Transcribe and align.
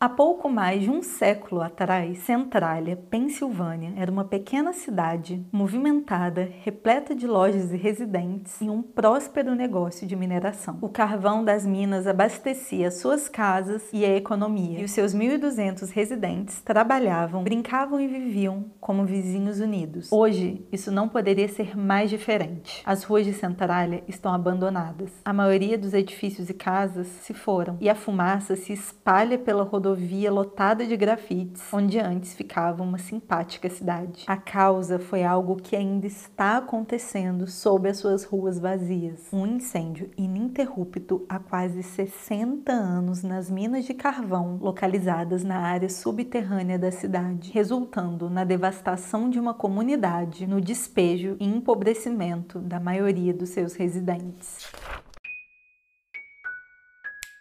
Há 0.00 0.08
pouco 0.08 0.48
mais 0.48 0.82
de 0.82 0.88
um 0.88 1.02
século 1.02 1.60
atrás, 1.60 2.18
Centralia, 2.18 2.96
Pensilvânia, 2.96 3.94
era 3.96 4.08
uma 4.08 4.24
pequena 4.24 4.72
cidade 4.72 5.44
movimentada, 5.50 6.48
repleta 6.62 7.16
de 7.16 7.26
lojas 7.26 7.72
e 7.72 7.76
residentes 7.76 8.60
e 8.60 8.70
um 8.70 8.80
próspero 8.80 9.56
negócio 9.56 10.06
de 10.06 10.14
mineração. 10.14 10.78
O 10.80 10.88
carvão 10.88 11.44
das 11.44 11.66
minas 11.66 12.06
abastecia 12.06 12.92
suas 12.92 13.28
casas 13.28 13.88
e 13.92 14.04
a 14.04 14.16
economia, 14.16 14.78
e 14.78 14.84
os 14.84 14.92
seus 14.92 15.12
1.200 15.12 15.90
residentes 15.90 16.62
trabalhavam, 16.62 17.42
brincavam 17.42 18.00
e 18.00 18.06
viviam 18.06 18.66
como 18.80 19.04
vizinhos 19.04 19.58
unidos. 19.58 20.12
Hoje, 20.12 20.64
isso 20.70 20.92
não 20.92 21.08
poderia 21.08 21.48
ser 21.48 21.76
mais 21.76 22.08
diferente. 22.08 22.84
As 22.86 23.02
ruas 23.02 23.26
de 23.26 23.32
Centralia 23.32 24.04
estão 24.06 24.32
abandonadas. 24.32 25.10
A 25.24 25.32
maioria 25.32 25.76
dos 25.76 25.92
edifícios 25.92 26.48
e 26.48 26.54
casas 26.54 27.08
se 27.08 27.34
foram, 27.34 27.76
e 27.80 27.90
a 27.90 27.96
fumaça 27.96 28.54
se 28.54 28.72
espalha 28.72 29.36
pela 29.36 29.64
rodovia 29.64 29.87
rodovia 29.88 30.30
lotada 30.30 30.86
de 30.86 30.94
grafites, 30.96 31.62
onde 31.72 31.98
antes 31.98 32.34
ficava 32.34 32.82
uma 32.82 32.98
simpática 32.98 33.70
cidade. 33.70 34.24
A 34.26 34.36
causa 34.36 34.98
foi 34.98 35.24
algo 35.24 35.56
que 35.56 35.74
ainda 35.74 36.06
está 36.06 36.58
acontecendo 36.58 37.46
sob 37.46 37.88
as 37.88 37.96
suas 37.96 38.24
ruas 38.24 38.58
vazias. 38.58 39.28
Um 39.32 39.46
incêndio 39.46 40.10
ininterrupto 40.16 41.24
há 41.28 41.38
quase 41.38 41.82
60 41.82 42.70
anos 42.70 43.22
nas 43.22 43.50
minas 43.50 43.86
de 43.86 43.94
carvão 43.94 44.58
localizadas 44.60 45.42
na 45.42 45.58
área 45.58 45.88
subterrânea 45.88 46.78
da 46.78 46.90
cidade, 46.90 47.50
resultando 47.50 48.28
na 48.28 48.44
devastação 48.44 49.30
de 49.30 49.40
uma 49.40 49.54
comunidade, 49.54 50.46
no 50.46 50.60
despejo 50.60 51.36
e 51.40 51.46
empobrecimento 51.46 52.58
da 52.58 52.78
maioria 52.78 53.32
dos 53.32 53.48
seus 53.50 53.74
residentes. 53.74 54.70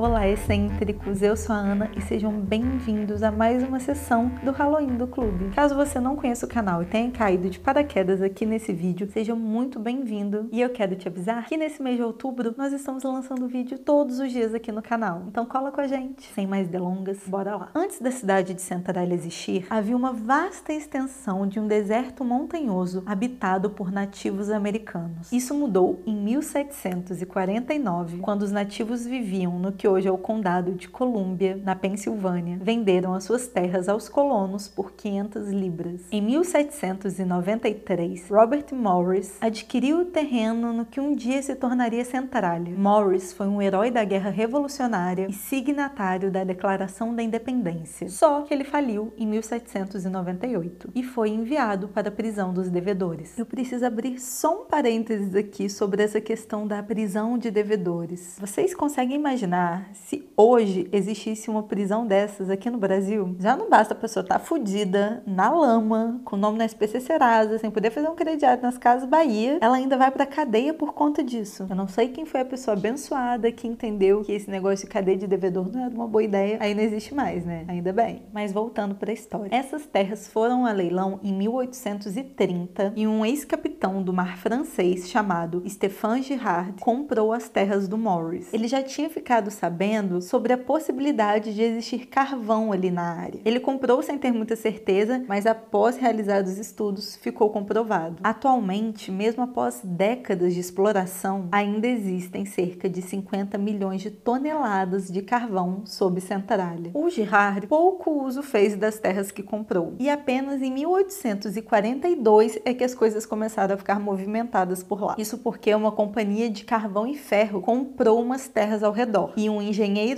Olá, 0.01 0.27
excêntricos! 0.27 1.21
Eu 1.21 1.37
sou 1.37 1.53
a 1.53 1.59
Ana 1.59 1.91
e 1.95 2.01
sejam 2.01 2.31
bem-vindos 2.31 3.21
a 3.21 3.31
mais 3.31 3.61
uma 3.61 3.79
sessão 3.79 4.31
do 4.43 4.49
Halloween 4.49 4.97
do 4.97 5.05
Clube. 5.05 5.51
Caso 5.53 5.75
você 5.75 5.99
não 5.99 6.15
conheça 6.15 6.43
o 6.43 6.49
canal 6.49 6.81
e 6.81 6.87
tenha 6.87 7.11
caído 7.11 7.51
de 7.51 7.59
paraquedas 7.59 8.19
aqui 8.19 8.43
nesse 8.43 8.73
vídeo, 8.73 9.07
seja 9.13 9.35
muito 9.35 9.79
bem-vindo 9.79 10.49
e 10.51 10.59
eu 10.59 10.71
quero 10.71 10.95
te 10.95 11.07
avisar 11.07 11.45
que 11.45 11.55
nesse 11.55 11.83
mês 11.83 11.97
de 11.97 12.01
outubro 12.01 12.51
nós 12.57 12.73
estamos 12.73 13.03
lançando 13.03 13.47
vídeo 13.47 13.77
todos 13.77 14.17
os 14.17 14.31
dias 14.31 14.55
aqui 14.55 14.71
no 14.71 14.81
canal. 14.81 15.21
Então 15.27 15.45
cola 15.45 15.71
com 15.71 15.81
a 15.81 15.85
gente! 15.85 16.33
Sem 16.33 16.47
mais 16.47 16.67
delongas, 16.67 17.19
bora 17.27 17.55
lá! 17.55 17.69
Antes 17.75 18.01
da 18.01 18.09
cidade 18.09 18.55
de 18.55 18.61
Centralia 18.63 19.13
existir, 19.13 19.67
havia 19.69 19.95
uma 19.95 20.13
vasta 20.13 20.73
extensão 20.73 21.45
de 21.45 21.59
um 21.59 21.67
deserto 21.67 22.25
montanhoso 22.25 23.03
habitado 23.05 23.69
por 23.69 23.91
nativos 23.91 24.49
americanos. 24.49 25.31
Isso 25.31 25.53
mudou 25.53 26.01
em 26.07 26.15
1749, 26.15 28.17
quando 28.17 28.41
os 28.41 28.51
nativos 28.51 29.05
viviam 29.05 29.59
no 29.59 29.71
que 29.71 29.90
hoje 29.91 30.07
é 30.07 30.11
o 30.11 30.17
condado 30.17 30.71
de 30.71 30.87
Colúmbia, 30.87 31.59
na 31.63 31.75
Pensilvânia, 31.75 32.57
venderam 32.61 33.13
as 33.13 33.25
suas 33.25 33.47
terras 33.47 33.89
aos 33.89 34.07
colonos 34.07 34.67
por 34.67 34.93
500 34.93 35.49
libras. 35.49 36.01
Em 36.11 36.21
1793, 36.21 38.29
Robert 38.29 38.67
Morris 38.71 39.37
adquiriu 39.41 39.99
o 39.99 40.05
terreno 40.05 40.71
no 40.71 40.85
que 40.85 41.01
um 41.01 41.13
dia 41.13 41.41
se 41.41 41.55
tornaria 41.55 42.05
Centralia. 42.05 42.75
Morris 42.77 43.33
foi 43.33 43.47
um 43.47 43.61
herói 43.61 43.91
da 43.91 44.03
Guerra 44.03 44.29
Revolucionária 44.29 45.27
e 45.29 45.33
signatário 45.33 46.31
da 46.31 46.43
Declaração 46.43 47.13
da 47.13 47.21
Independência. 47.21 48.09
Só 48.09 48.43
que 48.43 48.53
ele 48.53 48.63
faliu 48.63 49.13
em 49.17 49.27
1798 49.27 50.89
e 50.95 51.03
foi 51.03 51.29
enviado 51.29 51.89
para 51.89 52.09
a 52.09 52.11
prisão 52.11 52.53
dos 52.53 52.69
devedores. 52.69 53.37
Eu 53.37 53.45
preciso 53.45 53.85
abrir 53.85 54.19
só 54.19 54.61
um 54.61 54.65
parênteses 54.65 55.35
aqui 55.35 55.69
sobre 55.69 56.03
essa 56.03 56.21
questão 56.21 56.65
da 56.65 56.81
prisão 56.81 57.37
de 57.37 57.51
devedores. 57.51 58.37
Vocês 58.39 58.73
conseguem 58.73 59.17
imaginar 59.17 59.80
se 59.93 60.23
hoje 60.41 60.87
existisse 60.91 61.49
uma 61.49 61.63
prisão 61.63 62.05
dessas 62.05 62.49
aqui 62.49 62.69
no 62.69 62.77
Brasil, 62.77 63.35
já 63.39 63.55
não 63.55 63.69
basta 63.69 63.93
a 63.93 63.97
pessoa 63.97 64.23
estar 64.23 64.39
tá 64.39 64.43
fudida, 64.43 65.23
na 65.25 65.49
lama, 65.49 66.21
com 66.25 66.35
o 66.35 66.39
nome 66.39 66.57
na 66.57 66.65
SPC 66.65 66.99
Serasa, 66.99 67.57
sem 67.59 67.69
poder 67.69 67.91
fazer 67.91 68.09
um 68.09 68.15
crediário 68.15 68.61
nas 68.61 68.77
Casas 68.77 69.07
Bahia, 69.07 69.57
ela 69.61 69.75
ainda 69.75 69.97
vai 69.97 70.11
pra 70.11 70.25
cadeia 70.25 70.73
por 70.73 70.93
conta 70.93 71.23
disso. 71.23 71.67
Eu 71.69 71.75
não 71.75 71.87
sei 71.87 72.09
quem 72.09 72.25
foi 72.25 72.41
a 72.41 72.45
pessoa 72.45 72.75
abençoada 72.75 73.51
que 73.51 73.67
entendeu 73.67 74.23
que 74.23 74.31
esse 74.31 74.49
negócio 74.49 74.85
de 74.85 74.91
cadeia 74.91 75.17
de 75.17 75.27
devedor 75.27 75.71
não 75.71 75.85
era 75.85 75.93
uma 75.93 76.07
boa 76.07 76.23
ideia, 76.23 76.57
aí 76.59 76.73
não 76.73 76.81
existe 76.81 77.13
mais, 77.13 77.45
né? 77.45 77.65
Ainda 77.67 77.93
bem. 77.93 78.23
Mas 78.33 78.51
voltando 78.51 78.95
para 78.95 79.11
a 79.11 79.13
história. 79.13 79.55
Essas 79.55 79.85
terras 79.85 80.27
foram 80.27 80.65
a 80.65 80.71
leilão 80.71 81.19
em 81.23 81.33
1830 81.33 82.93
e 82.95 83.07
um 83.07 83.25
ex-capitão 83.25 84.01
do 84.01 84.13
mar 84.13 84.37
francês 84.37 85.09
chamado 85.09 85.63
Stéphane 85.67 86.21
Girard 86.21 86.73
comprou 86.79 87.33
as 87.33 87.49
terras 87.49 87.87
do 87.87 87.97
Morris. 87.97 88.53
Ele 88.53 88.67
já 88.67 88.81
tinha 88.81 89.09
ficado 89.09 89.51
sabendo 89.51 90.21
sobre 90.31 90.53
a 90.53 90.57
possibilidade 90.57 91.53
de 91.53 91.61
existir 91.61 92.05
carvão 92.05 92.71
ali 92.71 92.89
na 92.89 93.03
área. 93.03 93.41
Ele 93.43 93.59
comprou 93.59 94.01
sem 94.01 94.17
ter 94.17 94.31
muita 94.31 94.55
certeza, 94.55 95.23
mas 95.27 95.45
após 95.45 95.97
realizados 95.97 96.57
estudos 96.57 97.17
ficou 97.17 97.49
comprovado. 97.49 98.15
Atualmente, 98.23 99.11
mesmo 99.11 99.43
após 99.43 99.81
décadas 99.83 100.53
de 100.53 100.61
exploração, 100.61 101.49
ainda 101.51 101.85
existem 101.85 102.45
cerca 102.45 102.89
de 102.89 103.01
50 103.01 103.57
milhões 103.57 104.01
de 104.01 104.09
toneladas 104.09 105.11
de 105.11 105.21
carvão 105.21 105.81
sob 105.85 106.21
Centralia. 106.21 106.91
O 106.93 107.09
Girard 107.09 107.67
pouco 107.67 108.23
uso 108.23 108.41
fez 108.41 108.77
das 108.77 108.97
terras 108.99 109.31
que 109.31 109.43
comprou 109.43 109.95
e 109.99 110.09
apenas 110.09 110.61
em 110.61 110.71
1842 110.71 112.57
é 112.63 112.73
que 112.73 112.85
as 112.85 112.95
coisas 112.95 113.25
começaram 113.25 113.75
a 113.75 113.77
ficar 113.77 113.99
movimentadas 113.99 114.81
por 114.81 115.01
lá. 115.03 115.15
Isso 115.17 115.39
porque 115.39 115.75
uma 115.75 115.91
companhia 115.91 116.49
de 116.49 116.63
carvão 116.63 117.05
e 117.05 117.17
ferro 117.17 117.61
comprou 117.61 118.21
umas 118.21 118.47
terras 118.47 118.81
ao 118.81 118.93
redor 118.93 119.33
e 119.35 119.49
um 119.49 119.61
um 119.61 119.61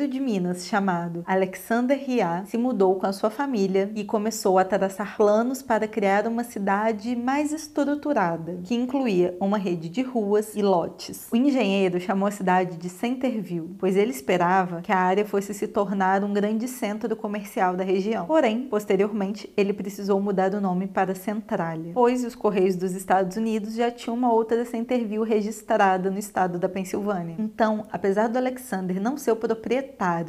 de 0.07 0.19
Minas 0.19 0.65
chamado 0.65 1.23
Alexander 1.25 1.97
Ria 1.97 2.43
se 2.45 2.57
mudou 2.57 2.95
com 2.95 3.05
a 3.05 3.13
sua 3.13 3.29
família 3.29 3.91
e 3.95 4.03
começou 4.03 4.57
a 4.57 4.65
traçar 4.65 5.17
planos 5.17 5.61
para 5.61 5.87
criar 5.87 6.27
uma 6.27 6.43
cidade 6.43 7.15
mais 7.15 7.51
estruturada, 7.51 8.59
que 8.63 8.75
incluía 8.75 9.35
uma 9.39 9.57
rede 9.57 9.89
de 9.89 10.01
ruas 10.01 10.55
e 10.55 10.61
lotes. 10.61 11.27
O 11.31 11.35
engenheiro 11.35 11.99
chamou 11.99 12.27
a 12.27 12.31
cidade 12.31 12.77
de 12.77 12.89
Centerville, 12.89 13.75
pois 13.77 13.95
ele 13.95 14.11
esperava 14.11 14.81
que 14.81 14.91
a 14.91 14.97
área 14.97 15.25
fosse 15.25 15.53
se 15.53 15.67
tornar 15.67 16.23
um 16.23 16.33
grande 16.33 16.67
centro 16.67 17.15
comercial 17.15 17.75
da 17.75 17.83
região. 17.83 18.25
Porém, 18.25 18.67
posteriormente, 18.69 19.51
ele 19.55 19.73
precisou 19.73 20.19
mudar 20.19 20.53
o 20.53 20.61
nome 20.61 20.87
para 20.87 21.15
Centralia, 21.15 21.91
pois 21.93 22.23
os 22.23 22.35
Correios 22.35 22.75
dos 22.75 22.93
Estados 22.93 23.37
Unidos 23.37 23.75
já 23.75 23.91
tinham 23.91 24.15
uma 24.15 24.31
outra 24.31 24.65
Centerville 24.65 25.27
registrada 25.27 26.09
no 26.09 26.17
estado 26.17 26.57
da 26.57 26.67
Pensilvânia. 26.67 27.35
Então, 27.37 27.85
apesar 27.91 28.27
do 28.27 28.37
Alexander 28.37 29.01
não 29.01 29.17
ser 29.17 29.31
o 29.31 29.35
proprietário 29.35 29.82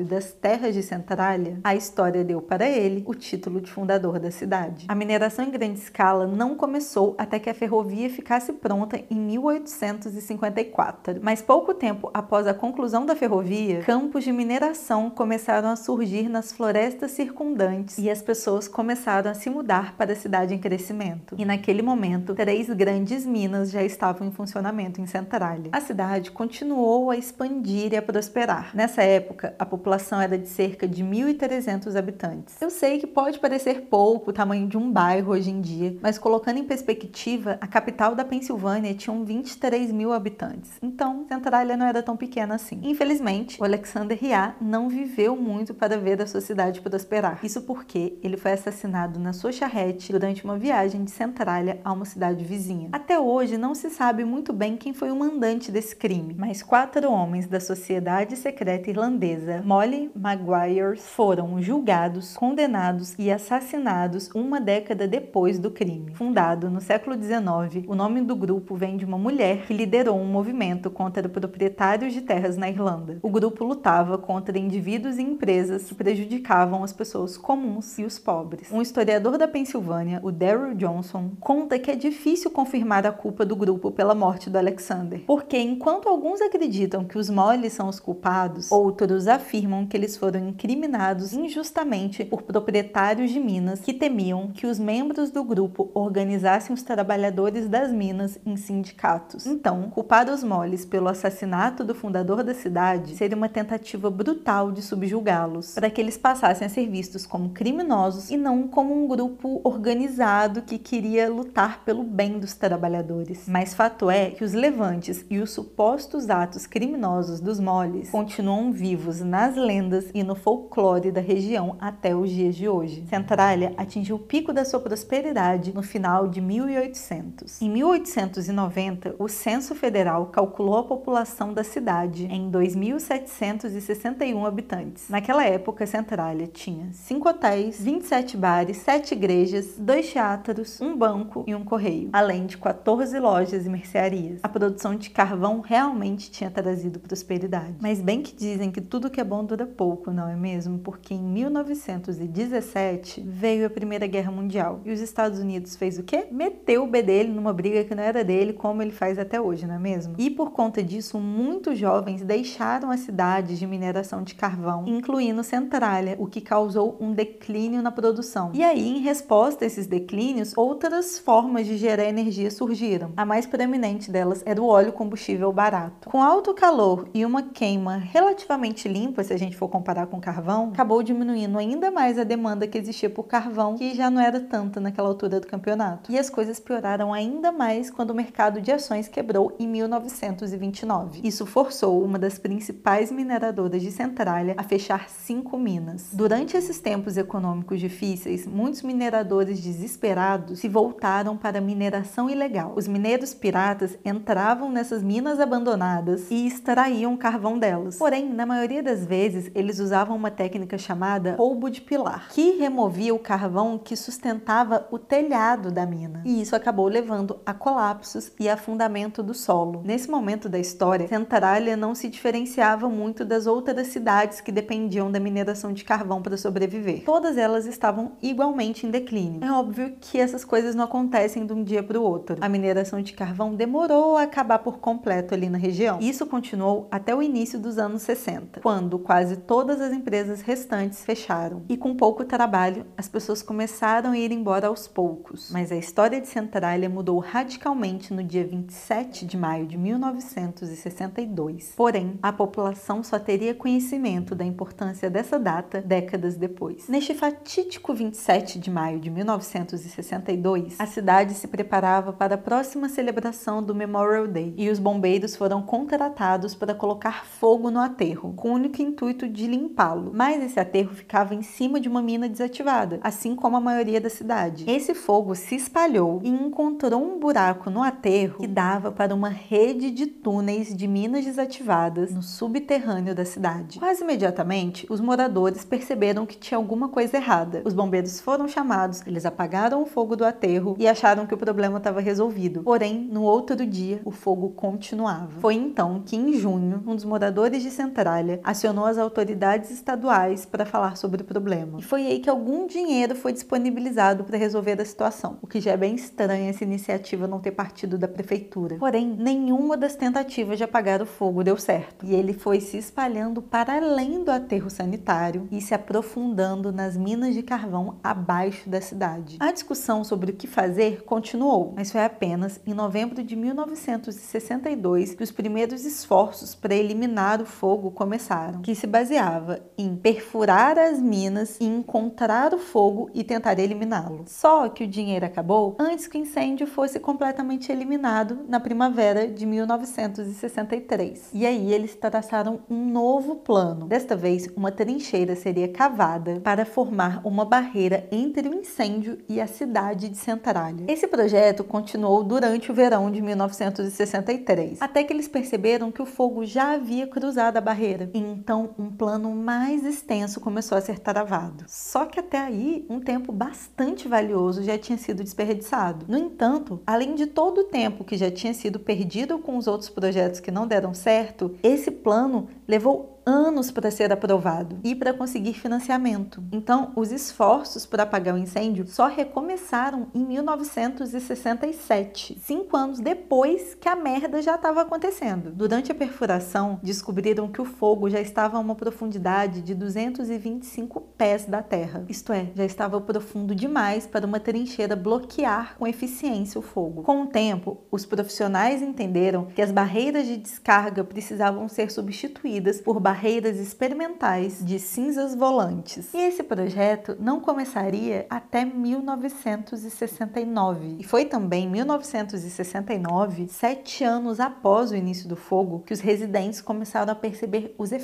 das 0.04 0.32
terras 0.32 0.74
de 0.74 0.82
Centralia, 0.82 1.58
a 1.62 1.74
história 1.74 2.24
deu 2.24 2.40
para 2.40 2.66
ele 2.68 3.02
o 3.06 3.14
título 3.14 3.60
de 3.60 3.70
fundador 3.70 4.18
da 4.18 4.30
cidade. 4.30 4.86
A 4.88 4.94
mineração 4.94 5.44
em 5.44 5.50
grande 5.50 5.80
escala 5.80 6.26
não 6.26 6.54
começou 6.54 7.14
até 7.18 7.38
que 7.38 7.50
a 7.50 7.54
ferrovia 7.54 8.08
ficasse 8.08 8.50
pronta 8.52 9.00
em 9.10 9.16
1854, 9.16 11.20
mas 11.22 11.42
pouco 11.42 11.74
tempo 11.74 12.10
após 12.14 12.46
a 12.46 12.54
conclusão 12.54 13.04
da 13.04 13.14
ferrovia, 13.14 13.80
campos 13.80 14.24
de 14.24 14.32
mineração 14.32 15.10
começaram 15.10 15.68
a 15.68 15.76
surgir 15.76 16.28
nas 16.28 16.52
florestas 16.52 17.10
circundantes 17.10 17.98
e 17.98 18.08
as 18.08 18.22
pessoas 18.22 18.66
começaram 18.66 19.30
a 19.30 19.34
se 19.34 19.50
mudar 19.50 19.94
para 19.96 20.12
a 20.12 20.16
cidade 20.16 20.54
em 20.54 20.58
crescimento. 20.58 21.34
E 21.38 21.44
naquele 21.44 21.82
momento, 21.82 22.34
três 22.34 22.70
grandes 22.70 23.26
minas 23.26 23.70
já 23.70 23.82
estavam 23.82 24.26
em 24.26 24.32
funcionamento 24.32 25.00
em 25.00 25.06
Centralia. 25.06 25.70
A 25.72 25.80
cidade 25.80 26.30
continuou 26.30 27.10
a 27.10 27.16
expandir 27.16 27.92
e 27.92 27.96
a 27.96 28.02
prosperar. 28.02 28.70
Nessa 28.74 28.94
Nessa 28.94 29.02
época, 29.44 29.54
a 29.58 29.66
população 29.66 30.20
era 30.20 30.38
de 30.38 30.48
cerca 30.48 30.88
de 30.88 31.04
1.300 31.04 31.96
habitantes. 31.96 32.60
Eu 32.60 32.70
sei 32.70 32.98
que 32.98 33.06
pode 33.06 33.38
parecer 33.38 33.82
pouco 33.82 34.30
o 34.30 34.32
tamanho 34.32 34.66
de 34.66 34.78
um 34.78 34.90
bairro 34.90 35.32
hoje 35.32 35.50
em 35.50 35.60
dia, 35.60 35.96
mas 36.00 36.18
colocando 36.18 36.58
em 36.58 36.64
perspectiva, 36.64 37.58
a 37.60 37.66
capital 37.66 38.14
da 38.14 38.24
Pensilvânia 38.24 38.94
tinha 38.94 39.14
23 39.14 39.92
mil 39.92 40.12
habitantes. 40.12 40.72
Então, 40.82 41.26
Centralia 41.28 41.76
não 41.76 41.86
era 41.86 42.02
tão 42.02 42.16
pequena 42.16 42.54
assim. 42.54 42.80
Infelizmente, 42.82 43.60
o 43.60 43.64
Alexander 43.64 44.18
Ria 44.18 44.54
não 44.60 44.88
viveu 44.88 45.36
muito 45.36 45.74
para 45.74 45.98
ver 45.98 46.20
a 46.22 46.26
sua 46.26 46.40
cidade 46.40 46.80
prosperar. 46.80 47.40
Isso 47.42 47.62
porque 47.62 48.18
ele 48.22 48.36
foi 48.36 48.52
assassinado 48.52 49.18
na 49.20 49.32
sua 49.32 49.52
charrete 49.52 50.12
durante 50.12 50.44
uma 50.44 50.56
viagem 50.56 51.04
de 51.04 51.10
Centralia 51.10 51.80
a 51.84 51.92
uma 51.92 52.04
cidade 52.04 52.44
vizinha. 52.44 52.88
Até 52.92 53.18
hoje 53.18 53.58
não 53.58 53.74
se 53.74 53.90
sabe 53.90 54.24
muito 54.24 54.52
bem 54.52 54.76
quem 54.76 54.92
foi 54.92 55.10
o 55.10 55.16
mandante 55.16 55.70
desse 55.70 55.94
crime, 55.94 56.34
mas 56.36 56.62
quatro 56.62 57.10
homens 57.10 57.46
da 57.46 57.60
sociedade 57.60 58.36
secreta 58.36 58.90
irlandesa 58.90 59.33
empresa 59.34 59.62
Molly 59.64 60.10
Maguire 60.14 60.96
foram 60.96 61.60
julgados, 61.60 62.36
condenados 62.36 63.14
e 63.18 63.30
assassinados 63.30 64.30
uma 64.34 64.60
década 64.60 65.08
depois 65.08 65.58
do 65.58 65.70
crime. 65.70 66.12
Fundado 66.14 66.70
no 66.70 66.80
século 66.80 67.16
XIX, 67.16 67.84
o 67.88 67.94
nome 67.94 68.20
do 68.22 68.36
grupo 68.36 68.76
vem 68.76 68.96
de 68.96 69.04
uma 69.04 69.18
mulher 69.18 69.66
que 69.66 69.74
liderou 69.74 70.18
um 70.18 70.26
movimento 70.26 70.90
contra 70.90 71.28
proprietários 71.28 72.12
de 72.12 72.20
terras 72.20 72.56
na 72.56 72.68
Irlanda. 72.68 73.18
O 73.22 73.30
grupo 73.30 73.64
lutava 73.64 74.16
contra 74.16 74.58
indivíduos 74.58 75.18
e 75.18 75.22
empresas 75.22 75.84
que 75.84 75.94
prejudicavam 75.94 76.84
as 76.84 76.92
pessoas 76.92 77.36
comuns 77.36 77.98
e 77.98 78.04
os 78.04 78.18
pobres. 78.18 78.70
Um 78.70 78.82
historiador 78.82 79.36
da 79.36 79.48
Pensilvânia, 79.48 80.20
o 80.22 80.30
Daryl 80.30 80.74
Johnson, 80.74 81.32
conta 81.40 81.78
que 81.78 81.90
é 81.90 81.96
difícil 81.96 82.50
confirmar 82.50 83.06
a 83.06 83.12
culpa 83.12 83.44
do 83.44 83.56
grupo 83.56 83.90
pela 83.90 84.14
morte 84.14 84.48
do 84.48 84.58
Alexander, 84.58 85.22
porque 85.26 85.58
enquanto 85.58 86.08
alguns 86.08 86.40
acreditam 86.40 87.04
que 87.04 87.18
os 87.18 87.28
moles 87.28 87.72
são 87.72 87.88
os 87.88 87.98
culpados, 87.98 88.70
outros 88.70 89.23
afirmam 89.28 89.86
que 89.86 89.96
eles 89.96 90.16
foram 90.16 90.48
incriminados 90.48 91.32
injustamente 91.32 92.24
por 92.24 92.42
proprietários 92.42 93.30
de 93.30 93.40
minas 93.40 93.80
que 93.80 93.92
temiam 93.92 94.48
que 94.48 94.66
os 94.66 94.78
membros 94.78 95.30
do 95.30 95.42
grupo 95.42 95.90
organizassem 95.94 96.74
os 96.74 96.82
trabalhadores 96.82 97.68
das 97.68 97.92
minas 97.92 98.38
em 98.44 98.56
sindicatos. 98.56 99.46
Então, 99.46 99.90
culpar 99.90 100.28
os 100.28 100.42
moles 100.42 100.84
pelo 100.84 101.08
assassinato 101.08 101.84
do 101.84 101.94
fundador 101.94 102.42
da 102.42 102.54
cidade 102.54 103.16
seria 103.16 103.36
uma 103.36 103.48
tentativa 103.48 104.10
brutal 104.10 104.72
de 104.72 104.82
subjugá-los, 104.82 105.74
para 105.74 105.90
que 105.90 106.00
eles 106.00 106.16
passassem 106.16 106.66
a 106.66 106.70
ser 106.70 106.88
vistos 106.88 107.26
como 107.26 107.50
criminosos 107.50 108.30
e 108.30 108.36
não 108.36 108.68
como 108.68 108.94
um 108.94 109.06
grupo 109.06 109.60
organizado 109.64 110.62
que 110.62 110.78
queria 110.78 111.30
lutar 111.30 111.84
pelo 111.84 112.02
bem 112.02 112.38
dos 112.38 112.54
trabalhadores. 112.54 113.44
Mas 113.46 113.74
fato 113.74 114.10
é 114.10 114.30
que 114.30 114.44
os 114.44 114.52
levantes 114.52 115.24
e 115.30 115.38
os 115.38 115.50
supostos 115.50 116.30
atos 116.30 116.66
criminosos 116.66 117.40
dos 117.40 117.60
moles 117.60 118.10
continuam 118.10 118.72
vivos 118.72 119.13
nas 119.20 119.56
lendas 119.56 120.10
e 120.14 120.22
no 120.22 120.34
folclore 120.34 121.10
da 121.10 121.20
região 121.20 121.76
até 121.80 122.14
os 122.14 122.30
dias 122.30 122.54
de 122.54 122.68
hoje. 122.68 123.04
Centralia 123.08 123.72
atingiu 123.76 124.16
o 124.16 124.18
pico 124.18 124.52
da 124.52 124.64
sua 124.64 124.80
prosperidade 124.80 125.74
no 125.74 125.82
final 125.82 126.26
de 126.28 126.40
1800. 126.40 127.60
Em 127.60 127.68
1890, 127.70 129.16
o 129.18 129.28
Censo 129.28 129.74
Federal 129.74 130.26
calculou 130.26 130.78
a 130.78 130.84
população 130.84 131.52
da 131.52 131.64
cidade 131.64 132.26
em 132.26 132.50
2.761 132.50 134.46
habitantes. 134.46 135.08
Naquela 135.08 135.44
época, 135.44 135.86
Centralia 135.86 136.46
tinha 136.46 136.88
5 136.92 137.28
hotéis, 137.28 137.80
27 137.80 138.36
bares, 138.36 138.76
7 138.78 139.14
igrejas, 139.14 139.76
2 139.78 140.12
teatros, 140.12 140.80
um 140.80 140.96
banco 140.96 141.44
e 141.46 141.54
um 141.54 141.64
correio, 141.64 142.10
além 142.12 142.46
de 142.46 142.56
14 142.58 143.18
lojas 143.18 143.66
e 143.66 143.68
mercearias. 143.68 144.40
A 144.42 144.48
produção 144.48 144.94
de 144.96 145.10
carvão 145.10 145.60
realmente 145.60 146.30
tinha 146.30 146.50
trazido 146.50 146.98
prosperidade. 146.98 147.74
Mas 147.80 148.00
bem 148.00 148.22
que 148.22 148.34
dizem 148.34 148.70
que 148.70 148.80
tudo 148.80 149.03
que 149.10 149.20
é 149.20 149.24
bom 149.24 149.44
dura 149.44 149.66
pouco, 149.66 150.10
não 150.10 150.28
é 150.28 150.36
mesmo? 150.36 150.78
Porque 150.78 151.14
em 151.14 151.22
1917 151.22 153.22
veio 153.26 153.66
a 153.66 153.70
Primeira 153.70 154.06
Guerra 154.06 154.30
Mundial 154.30 154.80
e 154.84 154.92
os 154.92 155.00
Estados 155.00 155.38
Unidos 155.38 155.76
fez 155.76 155.98
o 155.98 156.02
quê? 156.02 156.26
Meteu 156.30 156.84
o 156.84 156.86
B 156.86 157.02
dele 157.02 157.32
numa 157.32 157.52
briga 157.52 157.84
que 157.84 157.94
não 157.94 158.02
era 158.02 158.24
dele, 158.24 158.52
como 158.52 158.82
ele 158.82 158.90
faz 158.90 159.18
até 159.18 159.40
hoje, 159.40 159.66
não 159.66 159.74
é 159.74 159.78
mesmo? 159.78 160.14
E 160.18 160.30
por 160.30 160.52
conta 160.52 160.82
disso, 160.82 161.18
muitos 161.18 161.78
jovens 161.78 162.22
deixaram 162.22 162.90
as 162.90 163.00
cidades 163.00 163.58
de 163.58 163.66
mineração 163.66 164.22
de 164.22 164.34
carvão, 164.34 164.84
incluindo 164.86 165.42
Centralia, 165.42 166.16
o 166.18 166.26
que 166.26 166.40
causou 166.40 166.96
um 167.00 167.12
declínio 167.12 167.82
na 167.82 167.90
produção. 167.90 168.50
E 168.54 168.62
aí, 168.62 168.96
em 168.96 169.00
resposta 169.00 169.64
a 169.64 169.66
esses 169.66 169.86
declínios, 169.86 170.56
outras 170.56 171.18
formas 171.18 171.66
de 171.66 171.76
gerar 171.76 172.04
energia 172.04 172.50
surgiram. 172.50 173.12
A 173.16 173.24
mais 173.24 173.46
proeminente 173.46 174.10
delas 174.10 174.42
era 174.46 174.60
o 174.60 174.66
óleo 174.66 174.92
combustível 174.92 175.52
barato. 175.52 176.08
Com 176.08 176.22
alto 176.22 176.54
calor 176.54 177.08
e 177.14 177.24
uma 177.24 177.42
queima 177.42 177.96
relativamente 177.96 178.88
limpa, 178.94 179.24
se 179.24 179.32
a 179.32 179.36
gente 179.36 179.56
for 179.56 179.68
comparar 179.68 180.06
com 180.06 180.20
carvão, 180.20 180.70
acabou 180.72 181.02
diminuindo 181.02 181.58
ainda 181.58 181.90
mais 181.90 182.16
a 182.16 182.22
demanda 182.22 182.68
que 182.68 182.78
existia 182.78 183.10
por 183.10 183.24
carvão, 183.24 183.74
que 183.76 183.92
já 183.92 184.08
não 184.08 184.22
era 184.22 184.38
tanta 184.38 184.78
naquela 184.78 185.08
altura 185.08 185.40
do 185.40 185.48
campeonato. 185.48 186.12
E 186.12 186.16
as 186.18 186.30
coisas 186.30 186.60
pioraram 186.60 187.12
ainda 187.12 187.50
mais 187.50 187.90
quando 187.90 188.10
o 188.10 188.14
mercado 188.14 188.60
de 188.60 188.70
ações 188.70 189.08
quebrou 189.08 189.52
em 189.58 189.66
1929. 189.66 191.20
Isso 191.24 191.44
forçou 191.44 192.04
uma 192.04 192.20
das 192.20 192.38
principais 192.38 193.10
mineradoras 193.10 193.82
de 193.82 193.90
Centralia 193.90 194.54
a 194.56 194.62
fechar 194.62 195.08
cinco 195.08 195.58
minas. 195.58 196.10
Durante 196.12 196.56
esses 196.56 196.78
tempos 196.78 197.16
econômicos 197.16 197.80
difíceis, 197.80 198.46
muitos 198.46 198.82
mineradores 198.82 199.60
desesperados 199.60 200.60
se 200.60 200.68
voltaram 200.68 201.36
para 201.36 201.58
a 201.58 201.60
mineração 201.60 202.30
ilegal. 202.30 202.74
Os 202.76 202.86
mineiros 202.86 203.34
piratas 203.34 203.98
entravam 204.04 204.70
nessas 204.70 205.02
minas 205.02 205.40
abandonadas 205.40 206.30
e 206.30 206.46
extraíam 206.46 207.16
carvão 207.16 207.58
delas. 207.58 207.96
Porém, 207.96 208.28
na 208.32 208.46
maioria 208.46 208.83
das 208.84 209.04
vezes, 209.04 209.50
eles 209.54 209.80
usavam 209.80 210.14
uma 210.14 210.30
técnica 210.30 210.78
chamada 210.78 211.34
roubo 211.36 211.68
de 211.68 211.80
pilar, 211.80 212.28
que 212.30 212.58
removia 212.58 213.14
o 213.14 213.18
carvão 213.18 213.78
que 213.78 213.96
sustentava 213.96 214.86
o 214.90 214.98
telhado 214.98 215.72
da 215.72 215.86
mina. 215.86 216.22
E 216.24 216.40
isso 216.40 216.54
acabou 216.54 216.86
levando 216.86 217.40
a 217.44 217.52
colapsos 217.52 218.30
e 218.38 218.48
afundamento 218.48 219.22
do 219.22 219.34
solo. 219.34 219.82
Nesse 219.84 220.10
momento 220.10 220.48
da 220.48 220.58
história, 220.58 221.08
Centralia 221.08 221.76
não 221.76 221.94
se 221.94 222.08
diferenciava 222.08 222.88
muito 222.88 223.24
das 223.24 223.46
outras 223.46 223.88
cidades 223.88 224.40
que 224.40 224.52
dependiam 224.52 225.10
da 225.10 225.18
mineração 225.18 225.72
de 225.72 225.84
carvão 225.84 226.20
para 226.20 226.36
sobreviver. 226.36 227.04
Todas 227.04 227.36
elas 227.36 227.66
estavam 227.66 228.12
igualmente 228.22 228.86
em 228.86 228.90
declínio. 228.90 229.42
É 229.42 229.50
óbvio 229.50 229.96
que 230.00 230.18
essas 230.18 230.44
coisas 230.44 230.74
não 230.74 230.84
acontecem 230.84 231.46
de 231.46 231.52
um 231.52 231.64
dia 231.64 231.82
para 231.82 231.98
o 231.98 232.02
outro. 232.02 232.36
A 232.40 232.48
mineração 232.48 233.00
de 233.00 233.14
carvão 233.14 233.54
demorou 233.54 234.16
a 234.16 234.22
acabar 234.22 234.58
por 234.58 234.78
completo 234.78 235.32
ali 235.32 235.48
na 235.48 235.58
região. 235.58 235.98
Isso 236.00 236.26
continuou 236.26 236.86
até 236.90 237.14
o 237.14 237.22
início 237.22 237.58
dos 237.58 237.78
anos 237.78 238.02
60, 238.02 238.60
quando 238.64 238.98
quase 238.98 239.36
todas 239.36 239.78
as 239.78 239.92
empresas 239.92 240.40
restantes 240.40 241.04
fecharam. 241.04 241.62
E 241.68 241.76
com 241.76 241.94
pouco 241.94 242.24
trabalho, 242.24 242.86
as 242.96 243.06
pessoas 243.06 243.42
começaram 243.42 244.12
a 244.12 244.18
ir 244.18 244.32
embora 244.32 244.68
aos 244.68 244.88
poucos. 244.88 245.50
Mas 245.52 245.70
a 245.70 245.76
história 245.76 246.18
de 246.18 246.26
Centralia 246.28 246.88
mudou 246.88 247.18
radicalmente 247.18 248.14
no 248.14 248.24
dia 248.24 248.42
27 248.42 249.26
de 249.26 249.36
maio 249.36 249.66
de 249.66 249.76
1962. 249.76 251.74
Porém, 251.76 252.18
a 252.22 252.32
população 252.32 253.02
só 253.02 253.18
teria 253.18 253.54
conhecimento 253.54 254.34
da 254.34 254.46
importância 254.46 255.10
dessa 255.10 255.38
data 255.38 255.82
décadas 255.82 256.34
depois. 256.34 256.88
Neste 256.88 257.12
fatídico 257.12 257.92
27 257.92 258.58
de 258.58 258.70
maio 258.70 258.98
de 258.98 259.10
1962, 259.10 260.76
a 260.80 260.86
cidade 260.86 261.34
se 261.34 261.48
preparava 261.48 262.14
para 262.14 262.36
a 262.36 262.38
próxima 262.38 262.88
celebração 262.88 263.62
do 263.62 263.74
Memorial 263.74 264.26
Day 264.26 264.54
e 264.56 264.70
os 264.70 264.78
bombeiros 264.78 265.36
foram 265.36 265.60
contratados 265.60 266.54
para 266.54 266.74
colocar 266.74 267.26
fogo 267.26 267.70
no 267.70 267.80
aterro, 267.80 268.32
com 268.32 268.53
único 268.54 268.80
intuito 268.80 269.28
de 269.28 269.46
limpá-lo. 269.46 270.12
Mas 270.14 270.42
esse 270.42 270.58
aterro 270.58 270.94
ficava 270.94 271.34
em 271.34 271.42
cima 271.42 271.80
de 271.80 271.88
uma 271.88 272.02
mina 272.02 272.28
desativada, 272.28 272.98
assim 273.02 273.34
como 273.34 273.56
a 273.56 273.60
maioria 273.60 274.00
da 274.00 274.10
cidade. 274.10 274.64
Esse 274.68 274.94
fogo 274.94 275.34
se 275.34 275.54
espalhou 275.54 276.20
e 276.22 276.28
encontrou 276.28 277.02
um 277.02 277.18
buraco 277.18 277.70
no 277.70 277.82
aterro 277.82 278.38
que 278.38 278.46
dava 278.46 278.90
para 278.90 279.14
uma 279.14 279.28
rede 279.28 279.90
de 279.90 280.06
túneis 280.06 280.74
de 280.74 280.86
minas 280.86 281.24
desativadas 281.24 282.14
no 282.14 282.22
subterrâneo 282.22 283.14
da 283.14 283.24
cidade. 283.24 283.78
Quase 283.78 284.02
imediatamente, 284.02 284.86
os 284.90 285.00
moradores 285.00 285.64
perceberam 285.64 286.26
que 286.26 286.38
tinha 286.38 286.58
alguma 286.58 286.88
coisa 286.88 287.16
errada. 287.16 287.62
Os 287.64 287.74
bombeiros 287.74 288.20
foram 288.20 288.46
chamados, 288.48 289.02
eles 289.06 289.26
apagaram 289.26 289.82
o 289.82 289.86
fogo 289.86 290.16
do 290.16 290.24
aterro 290.24 290.76
e 290.78 290.86
acharam 290.86 291.26
que 291.26 291.34
o 291.34 291.38
problema 291.38 291.78
estava 291.78 292.00
resolvido. 292.00 292.62
Porém, 292.62 293.08
no 293.10 293.22
outro 293.22 293.66
dia, 293.66 294.00
o 294.04 294.10
fogo 294.10 294.50
continuava. 294.50 295.40
Foi 295.40 295.54
então 295.54 296.02
que, 296.04 296.16
em 296.16 296.34
junho, 296.34 296.82
um 296.86 296.94
dos 296.94 297.04
moradores 297.04 297.62
de 297.62 297.70
Centralia 297.70 298.40
acionou 298.44 298.84
as 298.84 298.98
autoridades 298.98 299.70
estaduais 299.70 300.44
para 300.44 300.66
falar 300.66 300.96
sobre 300.96 301.22
o 301.22 301.24
problema. 301.24 301.78
E 301.78 301.82
foi 301.82 302.06
aí 302.06 302.20
que 302.20 302.28
algum 302.28 302.66
dinheiro 302.66 303.16
foi 303.16 303.32
disponibilizado 303.32 304.22
para 304.24 304.36
resolver 304.36 304.80
a 304.80 304.84
situação, 304.84 305.38
o 305.40 305.46
que 305.46 305.60
já 305.60 305.72
é 305.72 305.76
bem 305.76 305.94
estranho 305.94 306.50
essa 306.50 306.62
iniciativa 306.62 307.26
não 307.26 307.40
ter 307.40 307.52
partido 307.52 307.96
da 307.96 308.06
prefeitura. 308.06 308.76
Porém, 308.76 309.06
nenhuma 309.18 309.76
das 309.76 309.96
tentativas 309.96 310.58
de 310.58 310.64
apagar 310.64 311.00
o 311.00 311.06
fogo 311.06 311.42
deu 311.42 311.56
certo, 311.56 312.04
e 312.04 312.14
ele 312.14 312.34
foi 312.34 312.60
se 312.60 312.76
espalhando 312.76 313.40
para 313.40 313.76
além 313.76 314.22
do 314.22 314.30
aterro 314.30 314.68
sanitário 314.68 315.48
e 315.50 315.60
se 315.60 315.74
aprofundando 315.74 316.72
nas 316.72 316.96
minas 316.96 317.34
de 317.34 317.42
carvão 317.42 317.96
abaixo 318.02 318.68
da 318.68 318.80
cidade. 318.80 319.36
A 319.40 319.52
discussão 319.52 320.04
sobre 320.04 320.30
o 320.30 320.34
que 320.34 320.46
fazer 320.46 321.02
continuou, 321.04 321.72
mas 321.76 321.90
foi 321.90 322.04
apenas 322.04 322.60
em 322.66 322.74
novembro 322.74 323.22
de 323.22 323.36
1962 323.36 325.14
que 325.14 325.22
os 325.22 325.30
primeiros 325.30 325.84
esforços 325.84 326.54
para 326.54 326.74
eliminar 326.74 327.40
o 327.40 327.46
fogo 327.46 327.90
começaram, 327.90 328.33
que 328.62 328.74
se 328.74 328.86
baseava 328.86 329.60
em 329.76 329.94
perfurar 329.96 330.78
as 330.78 331.00
minas 331.00 331.58
e 331.60 331.64
encontrar 331.64 332.52
o 332.54 332.58
fogo 332.58 333.10
e 333.14 333.22
tentar 333.22 333.58
eliminá-lo. 333.58 334.24
Só 334.26 334.68
que 334.68 334.84
o 334.84 334.88
dinheiro 334.88 335.26
acabou 335.26 335.76
antes 335.78 336.06
que 336.06 336.18
o 336.18 336.20
incêndio 336.20 336.66
fosse 336.66 336.98
completamente 336.98 337.70
eliminado 337.70 338.40
na 338.48 338.60
primavera 338.60 339.26
de 339.26 339.46
1963. 339.46 341.30
E 341.32 341.46
aí 341.46 341.72
eles 341.72 341.94
traçaram 341.94 342.60
um 342.68 342.84
novo 342.86 343.36
plano. 343.36 343.86
Desta 343.86 344.16
vez, 344.16 344.48
uma 344.56 344.72
trincheira 344.72 345.34
seria 345.36 345.68
cavada 345.68 346.40
para 346.42 346.64
formar 346.64 347.20
uma 347.24 347.44
barreira 347.44 348.06
entre 348.10 348.48
o 348.48 348.54
incêndio 348.54 349.18
e 349.28 349.40
a 349.40 349.46
cidade 349.46 350.08
de 350.08 350.16
Centralia. 350.16 350.86
Esse 350.88 351.06
projeto 351.06 351.64
continuou 351.64 352.22
durante 352.24 352.70
o 352.70 352.74
verão 352.74 353.10
de 353.10 353.20
1963, 353.20 354.80
até 354.80 355.04
que 355.04 355.12
eles 355.12 355.28
perceberam 355.28 355.90
que 355.90 356.02
o 356.02 356.06
fogo 356.06 356.44
já 356.44 356.72
havia 356.72 357.06
cruzado 357.06 357.56
a 357.56 357.60
barreira. 357.60 358.10
Em 358.14 358.23
então 358.32 358.74
um 358.78 358.90
plano 358.90 359.34
mais 359.34 359.84
extenso 359.84 360.40
começou 360.40 360.76
a 360.76 360.80
ser 360.80 360.98
travado. 360.98 361.64
Só 361.66 362.06
que 362.06 362.20
até 362.20 362.38
aí, 362.38 362.84
um 362.88 363.00
tempo 363.00 363.32
bastante 363.32 364.08
valioso 364.08 364.62
já 364.62 364.78
tinha 364.78 364.98
sido 364.98 365.22
desperdiçado. 365.22 366.06
No 366.08 366.16
entanto, 366.16 366.80
além 366.86 367.14
de 367.14 367.26
todo 367.26 367.62
o 367.62 367.64
tempo 367.64 368.04
que 368.04 368.16
já 368.16 368.30
tinha 368.30 368.54
sido 368.54 368.78
perdido 368.78 369.38
com 369.38 369.56
os 369.56 369.66
outros 369.66 369.90
projetos 369.90 370.40
que 370.40 370.50
não 370.50 370.66
deram 370.66 370.94
certo, 370.94 371.54
esse 371.62 371.90
plano 371.90 372.48
levou 372.66 373.14
anos 373.26 373.70
para 373.70 373.90
ser 373.90 374.12
aprovado 374.12 374.78
e 374.84 374.94
para 374.94 375.14
conseguir 375.14 375.54
financiamento. 375.54 376.42
Então, 376.52 376.92
os 376.94 377.10
esforços 377.10 377.86
para 377.86 378.02
apagar 378.02 378.34
o 378.34 378.38
incêndio 378.38 378.86
só 378.86 379.06
recomeçaram 379.06 380.08
em 380.14 380.22
1967, 380.24 382.38
cinco 382.42 382.76
anos 382.76 383.00
depois 383.00 383.74
que 383.74 383.88
a 383.88 383.96
merda 383.96 384.42
já 384.42 384.56
estava 384.56 384.82
acontecendo. 384.82 385.50
Durante 385.50 385.90
a 385.90 385.94
perfuração, 385.94 386.78
descobriram 386.82 387.48
que 387.48 387.62
o 387.62 387.64
fogo 387.64 388.10
já 388.14 388.20
estava 388.20 388.56
a 388.56 388.60
uma 388.60 388.76
profundidade 388.76 389.60
de 389.60 389.74
225 389.74 391.00
pés 391.18 391.46
da 391.46 391.60
terra, 391.60 392.04
isto 392.08 392.32
é, 392.32 392.46
já 392.54 392.64
estava 392.64 393.00
profundo 393.00 393.56
demais 393.56 394.06
para 394.06 394.24
uma 394.24 394.38
trincheira 394.38 394.94
bloquear 394.94 395.74
com 395.76 395.84
eficiência 395.84 396.60
o 396.60 396.62
fogo. 396.62 397.02
Com 397.02 397.22
o 397.22 397.26
tempo, 397.26 397.78
os 397.90 398.06
profissionais 398.06 398.80
entenderam 398.80 399.46
que 399.46 399.60
as 399.60 399.72
barreiras 399.72 400.28
de 400.28 400.36
descarga 400.36 401.02
precisavam 401.02 401.68
ser 401.68 401.90
substituídas 401.90 402.80
por 402.80 403.00
barreiras 403.00 403.58
experimentais 403.58 404.64
de 404.64 404.78
cinzas 404.78 405.34
volantes. 405.34 406.14
E 406.14 406.18
esse 406.18 406.44
projeto 406.44 407.16
não 407.18 407.40
começaria 407.40 408.26
até 408.30 408.64
1969. 408.64 410.98
E 411.00 411.04
foi 411.04 411.24
também 411.24 411.64
em 411.64 411.70
1969, 411.70 413.48
sete 413.48 414.04
anos 414.04 414.38
após 414.38 414.92
o 414.92 414.96
início 414.96 415.28
do 415.28 415.34
fogo, 415.34 415.82
que 415.84 415.92
os 415.92 415.98
residentes 415.98 416.60
começaram 416.60 417.12
a 417.12 417.16
perceber 417.16 417.74
os 417.76 417.90
efeitos 417.90 418.03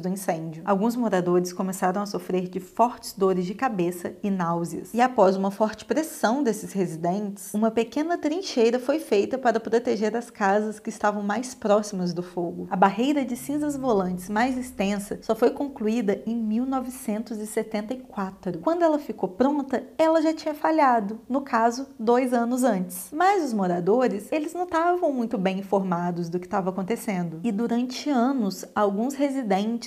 do 0.00 0.08
incêndio. 0.08 0.62
Alguns 0.66 0.96
moradores 0.96 1.52
começaram 1.52 2.02
a 2.02 2.06
sofrer 2.06 2.48
de 2.48 2.60
fortes 2.60 3.12
dores 3.12 3.46
de 3.46 3.54
cabeça 3.54 4.14
e 4.22 4.30
náuseas. 4.30 4.92
E 4.92 5.00
após 5.00 5.36
uma 5.36 5.50
forte 5.50 5.84
pressão 5.84 6.42
desses 6.42 6.72
residentes, 6.72 7.54
uma 7.54 7.70
pequena 7.70 8.18
trincheira 8.18 8.78
foi 8.78 8.98
feita 8.98 9.38
para 9.38 9.60
proteger 9.60 10.14
as 10.16 10.28
casas 10.28 10.78
que 10.78 10.90
estavam 10.90 11.22
mais 11.22 11.54
próximas 11.54 12.12
do 12.12 12.22
fogo. 12.22 12.66
A 12.70 12.76
barreira 12.76 13.24
de 13.24 13.36
cinzas 13.36 13.76
volantes 13.76 14.28
mais 14.28 14.50
mais 14.50 14.58
extensa 14.58 15.18
só 15.22 15.34
foi 15.34 15.50
concluída 15.50 16.22
em 16.26 16.34
1974. 16.34 18.58
Quando 18.58 18.82
ela 18.82 18.98
ficou 18.98 19.28
pronta, 19.28 19.84
ela 19.96 20.20
já 20.20 20.34
tinha 20.34 20.54
falhado, 20.54 21.20
no 21.28 21.42
caso, 21.42 21.86
dois 21.98 22.32
anos 22.32 22.64
antes. 22.64 23.10
Mas 23.12 23.44
os 23.44 23.52
moradores, 23.52 24.26
eles 24.32 24.52
não 24.52 24.64
estavam 24.64 25.12
muito 25.12 25.38
bem 25.38 25.60
informados 25.60 26.28
do 26.28 26.40
que 26.40 26.46
estava 26.46 26.70
acontecendo. 26.70 27.38
E 27.44 27.52
durante 27.52 28.10
anos, 28.10 28.64
alguns 28.74 29.14
residentes 29.14 29.39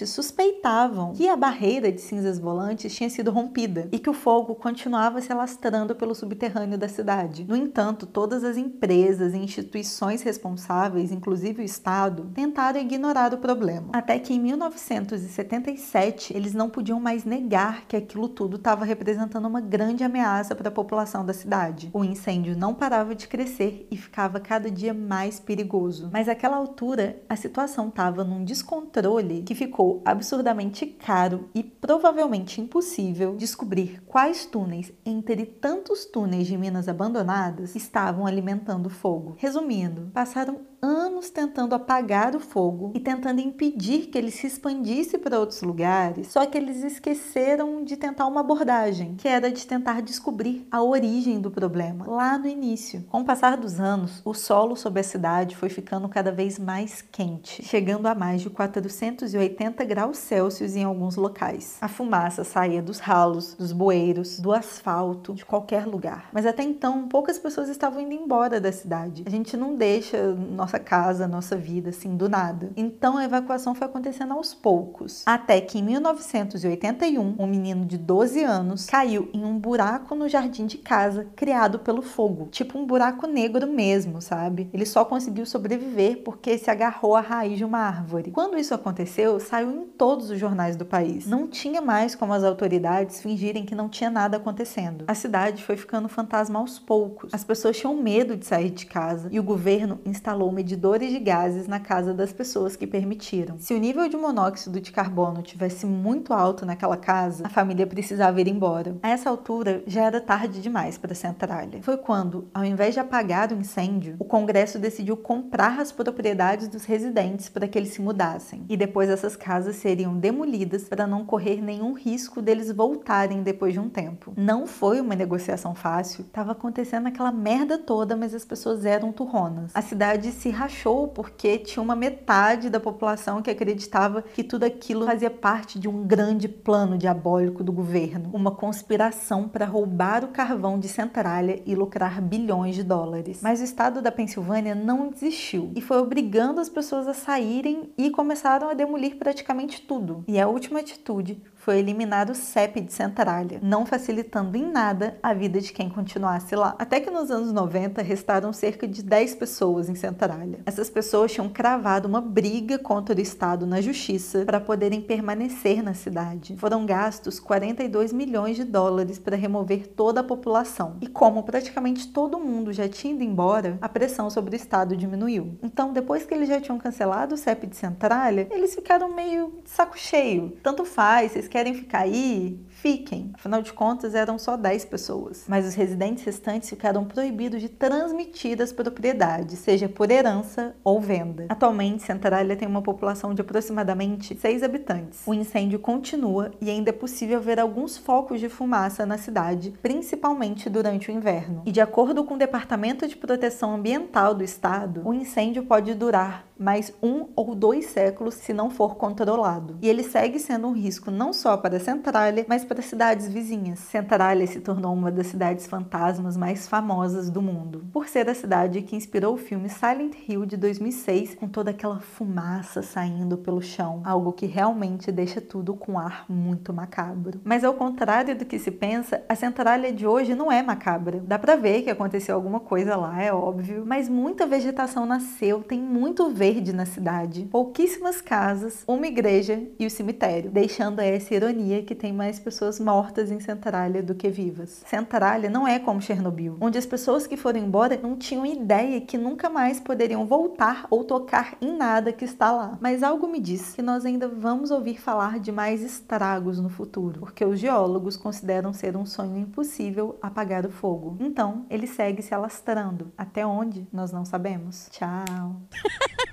suspeitavam 0.06 1.14
que 1.14 1.28
a 1.28 1.36
barreira 1.36 1.92
de 1.92 2.02
cinzas 2.02 2.40
volantes 2.40 2.96
tinha 2.96 3.10
sido 3.10 3.32
rompida 3.32 3.88
e 3.92 4.00
que 4.00 4.10
o 4.10 4.14
fogo 4.14 4.56
continuava 4.56 5.22
se 5.22 5.32
alastrando 5.32 5.96
pelo 5.96 6.16
subterrâneo 6.16 6.78
da 6.78 6.88
cidade. 6.88 7.46
No 7.48 7.56
entanto, 7.56 8.06
todas 8.06 8.44
as 8.44 8.58
empresas 8.58 9.34
e 9.34 9.38
instituições 9.38 10.22
responsáveis, 10.22 11.12
inclusive 11.12 11.62
o 11.62 11.66
Estado, 11.66 12.32
tentaram 12.34 12.80
ignorar 12.80 13.34
o 13.34 13.38
problema. 13.38 13.90
Até 13.94 14.20
que 14.20 14.34
em 14.34 14.40
1977, 14.40 16.36
eles 16.36 16.54
não 16.54 16.70
podiam 16.70 17.00
mais 17.00 17.24
negar 17.24 17.86
que 17.88 17.96
aquilo 17.96 18.28
tudo 18.28 18.58
estava 18.58 18.86
representando 18.86 19.48
uma 19.48 19.62
grande 19.62 20.04
ameaça 20.04 20.56
para 20.56 20.70
a 20.70 20.72
população 20.72 21.26
da 21.26 21.34
cidade. 21.34 21.90
O 21.94 22.04
incêndio 22.04 22.58
não 22.58 22.74
parava 22.74 23.16
de 23.16 23.28
crescer 23.28 23.88
e 23.92 23.98
ficava 23.98 24.40
cada 24.40 24.70
dia 24.70 24.94
mais 24.94 25.40
perigoso. 25.40 26.10
Mas 26.12 26.28
àquela 26.28 26.58
altura, 26.58 27.22
a 27.30 27.36
situação 27.36 27.90
estava 27.90 28.24
num 28.24 28.44
descontrole 28.44 29.43
que 29.44 29.56
ficou 29.56 30.02
absurdamente 30.06 30.86
caro 30.86 31.50
e 31.54 31.64
provavelmente 31.64 32.62
impossível 32.62 33.36
descobrir 33.36 34.02
quais 34.06 34.46
túneis, 34.46 34.92
entre 35.06 35.46
tantos 35.46 36.06
túneis 36.06 36.48
de 36.48 36.58
minas 36.58 36.88
abandonadas, 36.88 37.76
estavam 37.76 38.26
alimentando 38.26 38.90
fogo. 38.90 39.36
Resumindo, 39.38 40.10
passaram 40.14 40.73
anos 40.84 41.30
tentando 41.30 41.74
apagar 41.74 42.36
o 42.36 42.40
fogo 42.40 42.92
e 42.94 43.00
tentando 43.00 43.40
impedir 43.40 44.08
que 44.08 44.18
ele 44.18 44.30
se 44.30 44.46
expandisse 44.46 45.18
para 45.18 45.40
outros 45.40 45.62
lugares, 45.62 46.28
só 46.28 46.46
que 46.46 46.58
eles 46.58 46.84
esqueceram 46.84 47.84
de 47.84 47.96
tentar 47.96 48.28
uma 48.28 48.42
abordagem, 48.42 49.16
que 49.16 49.28
era 49.28 49.50
de 49.50 49.66
tentar 49.66 50.02
descobrir 50.02 50.68
a 50.70 50.84
origem 50.84 51.40
do 51.40 51.50
problema, 51.50 52.06
lá 52.06 52.38
no 52.38 52.48
início. 52.48 53.04
Com 53.10 53.22
o 53.22 53.26
passar 53.26 53.56
dos 53.56 53.80
anos, 53.80 54.22
o 54.26 54.34
solo 54.34 54.76
sobre 54.76 55.00
a 55.00 55.04
cidade 55.04 55.56
foi 55.56 55.70
ficando 55.70 56.10
cada 56.10 56.32
vez 56.32 56.60
mais 56.60 57.02
quente, 57.02 57.64
chegando 57.64 58.08
a 58.08 58.14
mais 58.14 58.42
de 58.42 58.50
480 58.50 59.86
graus 59.86 60.18
Celsius 60.18 60.76
em 60.76 60.84
alguns 60.84 61.16
locais. 61.16 61.78
A 61.80 61.88
fumaça 61.88 62.44
saía 62.44 62.82
dos 62.82 63.00
ralos, 63.00 63.54
dos 63.54 63.72
bueiros, 63.72 64.40
do 64.40 64.52
asfalto, 64.52 65.34
de 65.34 65.46
qualquer 65.46 65.86
lugar. 65.88 66.30
Mas 66.34 66.46
até 66.46 66.64
então, 66.64 67.08
poucas 67.08 67.40
pessoas 67.40 67.70
estavam 67.70 68.02
indo 68.02 68.14
embora 68.14 68.60
da 68.60 68.72
cidade. 68.72 69.24
A 69.26 69.30
gente 69.30 69.56
não 69.56 69.76
deixa 69.76 70.34
nossa 70.34 70.73
nossa 70.74 70.80
casa, 70.80 71.28
nossa 71.28 71.56
vida, 71.56 71.90
assim, 71.90 72.16
do 72.16 72.28
nada. 72.28 72.72
Então 72.76 73.18
a 73.18 73.26
evacuação 73.26 73.76
foi 73.76 73.86
acontecendo 73.86 74.34
aos 74.34 74.54
poucos. 74.54 75.24
Até 75.26 75.62
que 75.62 75.78
em 75.78 75.84
1981, 75.84 77.36
um 77.38 77.46
menino 77.46 77.86
de 77.86 77.98
12 77.98 78.44
anos 78.44 78.88
caiu 78.88 79.30
em 79.34 79.44
um 79.44 79.58
buraco 79.60 80.16
no 80.16 80.28
jardim 80.28 80.66
de 80.66 80.78
casa 80.78 81.28
criado 81.36 81.80
pelo 81.80 82.02
fogo. 82.02 82.48
Tipo 82.50 82.80
um 82.80 82.86
buraco 82.86 83.28
negro 83.28 83.68
mesmo, 83.68 84.22
sabe? 84.22 84.70
Ele 84.74 84.86
só 84.86 85.06
conseguiu 85.06 85.46
sobreviver 85.46 86.24
porque 86.24 86.58
se 86.58 86.72
agarrou 86.72 87.16
à 87.16 87.22
raiz 87.22 87.58
de 87.58 87.66
uma 87.66 87.80
árvore. 87.80 88.32
Quando 88.32 88.58
isso 88.58 88.74
aconteceu, 88.74 89.40
saiu 89.40 89.70
em 89.70 89.86
todos 89.86 90.30
os 90.32 90.40
jornais 90.40 90.76
do 90.76 90.86
país. 90.86 91.28
Não 91.28 91.48
tinha 91.48 91.82
mais 91.82 92.16
como 92.16 92.34
as 92.34 92.44
autoridades 92.44 93.22
fingirem 93.22 93.66
que 93.66 93.76
não 93.76 93.90
tinha 93.90 94.10
nada 94.10 94.38
acontecendo. 94.38 95.06
A 95.08 95.14
cidade 95.14 95.64
foi 95.64 95.78
ficando 95.78 96.10
fantasma 96.10 96.60
aos 96.60 96.80
poucos. 96.80 97.34
As 97.34 97.44
pessoas 97.44 97.78
tinham 97.78 97.96
medo 97.96 98.36
de 98.36 98.46
sair 98.46 98.72
de 98.72 98.86
casa 98.86 99.30
e 99.32 99.40
o 99.40 99.44
governo 99.44 100.00
instalou 100.06 100.52
medidores 100.64 101.12
de 101.12 101.20
gases 101.20 101.68
na 101.68 101.78
casa 101.78 102.14
das 102.14 102.32
pessoas 102.32 102.78
que 102.78 102.88
permitiram. 102.88 103.58
Se 103.60 103.74
o 103.74 103.78
nível 103.78 104.08
de 104.08 104.16
monóxido 104.16 104.80
de 104.80 104.94
carbono 104.94 105.42
tivesse 105.42 105.86
muito 105.86 106.34
alto 106.34 106.66
naquela 106.66 106.96
casa, 106.96 107.46
a 107.46 107.50
família 107.50 107.86
precisava 107.86 108.40
ir 108.40 108.48
embora. 108.48 108.96
A 109.04 109.10
essa 109.10 109.30
altura 109.30 109.84
já 109.86 110.04
era 110.04 110.22
tarde 110.22 110.62
demais 110.62 110.98
para 110.98 111.12
a 111.12 111.16
centralha. 111.16 111.82
Foi 111.82 111.98
quando, 111.98 112.48
ao 112.54 112.64
invés 112.64 112.94
de 112.94 113.02
apagar 113.02 113.52
o 113.52 113.56
incêndio, 113.56 114.16
o 114.20 114.24
Congresso 114.24 114.80
decidiu 114.80 115.18
comprar 115.18 115.82
as 115.82 115.92
propriedades 115.92 116.70
dos 116.70 116.86
residentes 116.86 117.50
para 117.50 117.68
que 117.68 117.78
eles 117.78 117.90
se 117.90 118.02
mudassem. 118.02 118.64
E 118.70 118.78
depois 118.78 119.10
essas 119.10 119.36
casas 119.36 119.76
seriam 119.76 120.18
demolidas 120.18 120.86
para 120.86 121.06
não 121.06 121.26
correr 121.26 121.62
nenhum 121.62 121.92
risco 121.92 122.42
deles 122.42 122.72
voltarem 122.72 123.44
depois 123.44 123.74
de 123.74 123.82
um 123.82 123.90
tempo. 123.90 124.34
Não 124.38 124.66
foi 124.66 125.02
uma 125.02 125.14
negociação 125.14 125.76
fácil, 125.76 126.22
estava 126.22 126.54
acontecendo 126.54 127.08
aquela 127.08 127.34
merda 127.34 127.78
toda, 127.78 128.16
mas 128.16 128.34
as 128.34 128.46
pessoas 128.46 128.86
eram 128.86 129.12
turronas. 129.12 129.72
A 129.74 129.82
cidade 129.82 130.32
se 130.32 130.53
rachou 130.54 131.08
porque 131.08 131.58
tinha 131.58 131.84
uma 131.84 131.96
metade 131.96 132.70
da 132.70 132.80
população 132.80 133.42
que 133.42 133.52
acreditava 133.52 134.22
que 134.22 134.44
tudo 134.44 134.64
aquilo 134.64 135.06
fazia 135.06 135.30
parte 135.30 135.78
de 135.78 135.90
um 135.90 136.06
grande 136.06 136.48
plano 136.48 136.98
diabólico 136.98 137.64
do 137.64 137.72
governo, 137.72 138.30
uma 138.34 138.52
conspiração 138.52 139.50
para 139.50 139.66
roubar 139.66 140.24
o 140.24 140.30
carvão 140.30 140.80
de 140.80 140.88
Centralia 140.88 141.62
e 141.66 141.76
lucrar 141.76 142.22
bilhões 142.22 142.76
de 142.76 142.84
dólares. 142.84 143.40
Mas 143.42 143.60
o 143.60 143.64
estado 143.64 144.02
da 144.02 144.12
Pensilvânia 144.12 144.76
não 144.76 145.10
desistiu 145.10 145.72
e 145.76 145.82
foi 145.82 145.98
obrigando 145.98 146.62
as 146.62 146.70
pessoas 146.70 147.08
a 147.08 147.14
saírem 147.14 147.92
e 147.98 148.10
começaram 148.10 148.70
a 148.70 148.74
demolir 148.74 149.18
praticamente 149.18 149.82
tudo. 149.82 150.24
E 150.28 150.40
a 150.40 150.48
última 150.48 150.80
atitude 150.80 151.42
foi 151.64 151.80
eliminar 151.80 152.30
o 152.30 152.36
CEP 152.36 152.82
de 152.82 152.92
Centralia, 152.92 153.58
não 153.64 153.86
facilitando 153.86 154.58
em 154.58 154.70
nada 154.70 155.18
a 155.24 155.34
vida 155.34 155.62
de 155.62 155.72
quem 155.72 155.90
continuasse 155.90 156.54
lá. 156.58 156.76
Até 156.78 157.00
que 157.00 157.10
nos 157.10 157.32
anos 157.32 157.54
90 157.54 158.02
restaram 158.02 158.52
cerca 158.52 158.86
de 158.86 159.02
10 159.02 159.36
pessoas 159.36 159.88
em 159.88 159.96
Centralia. 159.96 160.60
Essas 160.66 160.90
pessoas 160.90 161.32
tinham 161.32 161.48
cravado 161.48 162.06
uma 162.06 162.20
briga 162.20 162.78
contra 162.78 163.16
o 163.16 163.22
Estado 163.22 163.66
na 163.66 163.80
justiça 163.80 164.44
para 164.44 164.60
poderem 164.60 165.00
permanecer 165.00 165.82
na 165.82 165.94
cidade. 165.94 166.58
Foram 166.58 166.86
gastos 166.86 167.40
42 167.40 168.12
milhões 168.12 168.58
de 168.58 168.66
dólares 168.66 169.18
para 169.18 169.38
remover 169.38 169.88
toda 169.88 170.20
a 170.20 170.24
população. 170.24 170.98
E 171.00 171.08
como 171.08 171.44
praticamente 171.44 172.10
todo 172.10 172.40
mundo 172.40 172.74
já 172.74 172.90
tinha 172.90 173.14
ido 173.14 173.24
embora, 173.24 173.78
a 173.82 173.88
pressão 173.88 174.30
sobre 174.30 174.54
o 174.54 174.58
Estado 174.58 174.98
diminuiu. 174.98 175.58
Então, 175.64 175.94
depois 175.94 176.26
que 176.26 176.34
eles 176.34 176.50
já 176.50 176.60
tinham 176.60 176.78
cancelado 176.78 177.36
o 177.36 177.38
CEP 177.38 177.68
de 177.68 177.78
Centralia, 177.78 178.50
eles 178.52 178.76
ficaram 178.76 179.16
meio 179.16 179.62
de 179.64 179.70
saco 179.70 179.98
cheio. 179.98 180.58
Tanto 180.62 180.84
faz, 180.84 181.32
vocês 181.32 181.53
querem 181.54 181.76
ficar 181.76 182.00
aí? 182.00 182.60
Fiquem. 182.68 183.30
Afinal 183.36 183.62
de 183.62 183.72
contas, 183.72 184.16
eram 184.16 184.40
só 184.40 184.58
10 184.58 184.86
pessoas. 184.86 185.46
Mas 185.48 185.68
os 185.68 185.76
residentes 185.76 186.24
restantes 186.24 186.68
ficaram 186.68 187.06
proibidos 187.06 187.62
de 187.62 187.70
transmitir 187.70 188.60
as 188.60 188.74
propriedades, 188.74 189.60
seja 189.60 189.88
por 189.88 190.10
herança 190.10 190.76
ou 190.84 191.00
venda. 191.00 191.46
Atualmente, 191.50 192.02
Centralia 192.02 192.56
tem 192.56 192.68
uma 192.68 192.82
população 192.82 193.36
de 193.36 193.42
aproximadamente 193.42 194.36
6 194.36 194.64
habitantes. 194.64 195.22
O 195.28 195.34
incêndio 195.34 195.78
continua 195.78 196.50
e 196.60 196.72
ainda 196.72 196.90
é 196.90 196.94
possível 196.94 197.40
ver 197.40 197.60
alguns 197.60 198.00
focos 198.00 198.40
de 198.40 198.50
fumaça 198.50 199.06
na 199.06 199.20
cidade, 199.20 199.76
principalmente 199.80 200.72
durante 200.72 201.12
o 201.12 201.14
inverno. 201.14 201.62
E 201.68 201.72
de 201.72 201.82
acordo 201.82 202.24
com 202.24 202.34
o 202.34 202.40
Departamento 202.40 203.08
de 203.08 203.16
Proteção 203.16 203.76
Ambiental 203.76 204.34
do 204.34 204.44
Estado, 204.44 205.04
o 205.06 205.14
incêndio 205.14 205.66
pode 205.66 205.94
durar 205.94 206.48
mais 206.64 206.94
um 207.04 207.28
ou 207.36 207.54
dois 207.54 207.88
séculos 207.88 208.36
se 208.36 208.54
não 208.54 208.70
for 208.70 208.96
controlado. 208.96 209.78
E 209.82 209.90
ele 209.90 210.02
segue 210.02 210.40
sendo 210.40 210.68
um 210.68 210.72
risco 210.72 211.12
não 211.12 211.34
só 211.34 211.58
para 211.58 211.78
Centralia, 211.80 212.46
mas 212.48 212.64
para 212.64 212.82
cidades 212.82 213.28
vizinhas. 213.28 213.80
Centralia 213.80 214.48
se 214.48 214.62
tornou 214.62 214.94
uma 214.94 215.12
das 215.12 215.28
cidades 215.28 215.68
fantasmas 215.68 216.38
mais 216.38 216.66
famosas 216.68 217.30
do 217.30 217.42
mundo, 217.42 217.86
por 217.92 218.08
ser 218.08 218.30
a 218.30 218.34
cidade 218.34 218.82
que 218.82 218.96
inspirou 218.96 219.34
o 219.34 219.38
filme 219.38 219.68
Silent 219.68 220.16
Hill 220.28 220.46
de 220.46 220.56
2006, 220.56 221.36
com 221.36 221.50
toda 221.50 221.72
aquela 221.72 222.00
fumaça 222.00 222.82
saindo 222.82 223.38
pelo 223.38 223.62
chão, 223.62 224.02
algo 224.06 224.32
que 224.32 224.46
realmente 224.46 225.12
deixa 225.12 225.42
tudo 225.42 225.74
com 225.74 226.00
ar 226.00 226.26
muito 226.30 226.72
macabro. 226.72 227.42
Mas 227.44 227.66
ao 227.66 227.74
contrário 227.74 228.38
do 228.38 228.46
que 228.46 228.58
se 228.58 228.72
pensa, 228.72 229.22
a 229.28 229.36
Centralia 229.36 229.92
de 229.92 230.08
hoje 230.08 230.34
não 230.34 230.50
é 230.50 230.64
macabra. 230.64 231.22
Dá 231.28 231.38
pra 231.38 231.58
ver 231.58 231.82
que 231.82 231.90
aconteceu 231.90 232.36
alguma 232.36 232.62
coisa 232.62 232.96
lá, 232.96 233.22
é 233.22 233.34
óbvio, 233.34 233.84
mas 233.86 234.08
muita 234.08 234.48
vegetação 234.48 235.06
nasceu, 235.06 235.62
tem 235.62 235.82
muito 235.82 236.30
verde 236.54 236.72
na 236.72 236.86
cidade, 236.86 237.48
pouquíssimas 237.50 238.22
casas, 238.22 238.84
uma 238.88 239.08
igreja 239.08 239.64
e 239.80 239.88
o 239.88 239.90
cemitério, 239.90 240.52
deixando 240.52 241.00
essa 241.00 241.34
ironia 241.34 241.82
que 241.82 241.96
tem 241.96 242.14
mais 242.14 242.38
pessoas 242.38 242.80
mortas 242.80 243.32
em 243.32 243.40
Centralia 243.40 244.04
do 244.04 244.14
que 244.14 244.30
vivas. 244.30 244.84
Centralia 244.86 245.50
não 245.50 245.68
é 245.68 245.80
como 245.80 246.00
Chernobyl, 246.00 246.58
onde 246.62 246.78
as 246.78 246.86
pessoas 246.86 247.26
que 247.26 247.36
foram 247.36 247.60
embora 247.60 248.00
não 248.02 248.16
tinham 248.16 248.46
ideia 248.46 249.02
que 249.02 249.18
nunca 249.18 249.50
mais 249.50 249.80
poderiam 249.80 250.28
voltar 250.28 250.86
ou 250.92 251.04
tocar 251.04 251.58
em 251.60 251.76
nada 251.76 252.14
que 252.14 252.24
está 252.24 252.52
lá. 252.52 252.78
Mas 252.80 253.02
algo 253.02 253.28
me 253.28 253.40
diz 253.40 253.74
que 253.74 253.82
nós 253.82 254.06
ainda 254.06 254.28
vamos 254.28 254.70
ouvir 254.70 255.02
falar 255.02 255.40
de 255.40 255.52
mais 255.52 255.82
estragos 255.82 256.60
no 256.60 256.70
futuro, 256.70 257.22
porque 257.22 257.44
os 257.44 257.60
geólogos 257.60 258.16
consideram 258.16 258.74
ser 258.74 258.96
um 258.96 259.08
sonho 259.08 259.40
impossível 259.40 260.20
apagar 260.22 260.68
o 260.68 260.72
fogo. 260.72 261.18
Então, 261.20 261.66
ele 261.68 261.88
segue 261.88 262.22
se 262.22 262.36
alastrando. 262.36 263.12
Até 263.18 263.44
onde? 263.44 263.88
Nós 263.92 264.12
não 264.12 264.24
sabemos. 264.24 264.88
Tchau! 264.92 265.56